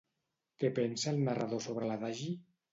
Què 0.63 0.71
pensa 0.79 1.13
el 1.13 1.23
narrador 1.29 1.63
sobre 1.69 1.93
l'adagi? 1.93 2.35